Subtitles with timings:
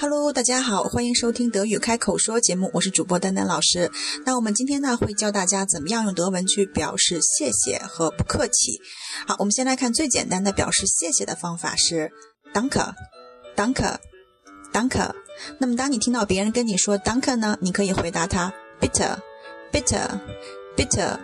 [0.00, 3.90] Hello，大家好，欢迎收听德语开口说节目，我是主播丹丹老师。
[4.24, 8.80] 那我们今天呢会教大家怎么样用德文去表示谢谢和不客气。
[9.26, 12.12] 好，我们先来看最简单的表示谢谢的方法是
[12.54, 15.10] Danke，Danke，Danke。
[15.58, 21.18] 那么当你听到别人跟你说 Danke 呢，你可以回答他 Bitte，Bitte，Bitte。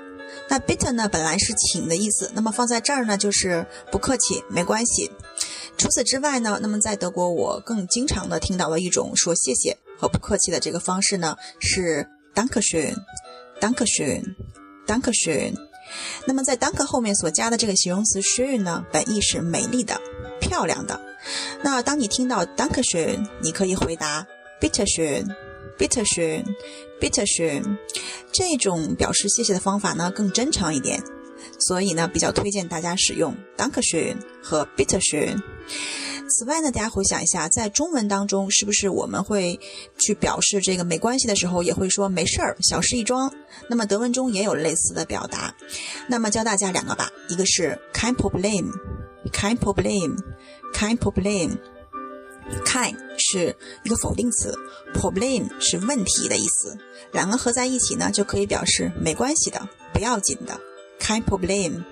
[0.48, 5.12] 那 Bitte 呢本来是请的意思，那么放在这儿呢就是不客气，没关系。
[5.76, 15.54] 除此之外呢，那么在德国，我更经常的听到的一种说谢谢和不客气的这个方式呢，是 Danke schön，Danke schön，Danke schön。
[16.26, 20.00] 那么在 Danke 后面所加的这个形容词 schön 呢，本意是美丽的、
[20.40, 21.00] 漂亮的。
[21.62, 24.26] 那当你听到 Danke schön，你可以回答
[24.60, 27.78] Bitte schön，Bitte schön，Bitte schön。
[28.32, 31.02] 这种表示谢谢的方法呢，更真诚一点。
[31.66, 35.42] 所以呢，比较推荐大家使用 Danke schön 和 Bitte schön。
[36.28, 39.60] 此外呢，大家回想一下，在中文当中，是不是我们会
[39.98, 43.32] 去表示这个没关系的时候，也会说没事儿，小事一桩？
[43.68, 45.54] 那么德文中也有类似的表达。
[46.08, 51.58] 那么教大家两个吧，一个是 kein Problem，kein Problem，kein Problem。
[52.66, 54.54] kein 是一个否定词
[54.92, 56.76] ，Problem 是问题的意思，
[57.10, 60.60] 两个合在一起呢，就可以表示没关系的，不要紧的。
[61.04, 61.84] Kein Problem，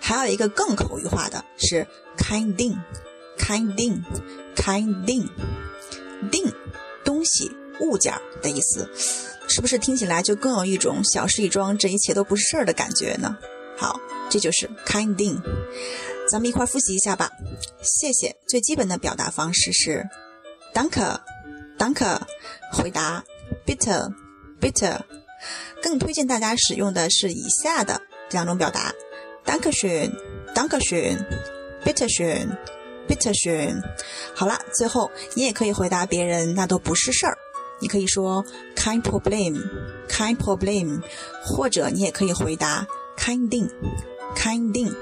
[0.00, 2.78] 还有一个更口语化的是 kinding
[3.38, 4.02] kinding
[4.56, 5.28] kinding
[6.30, 6.50] ding
[7.04, 8.88] 东西物件的意思，
[9.46, 13.36] 是不是听起来就更有一种小事一桩，这一切都不是事儿的感觉呢？
[13.76, 15.38] 好，这就是 kinding
[16.30, 17.30] 咱们一块儿复习一下吧。
[17.82, 20.08] 谢谢最基本的表达方式是
[20.72, 22.20] Danke，Danke，
[22.72, 23.22] 回答
[23.66, 25.00] ，bitter，bitter，
[25.82, 28.00] 更推荐大家使用的是以下的。
[28.34, 28.92] 两种表达
[29.46, 33.80] ，Danke schön，Danke schön，Bitte schön，Bitte schön。
[34.34, 37.38] 好了，最后你也可以回答别人，那都不是事儿。
[37.80, 38.44] 你可以说
[38.76, 41.02] kein Problem，kein Problem，
[41.44, 43.70] 或者你也可以回答 Kinding,
[44.36, 44.94] Kinding。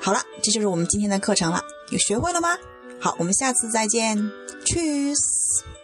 [0.00, 2.56] 好了，这就是我们今天的课程了，有学会了吗？
[3.00, 4.16] 好，我们下次再见
[4.64, 5.79] ，Tschüss。